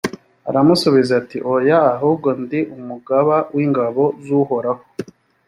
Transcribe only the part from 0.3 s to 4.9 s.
aramusubiza ati «oya, ahubwo ndi umugaba w’ingabo z’uhoraho.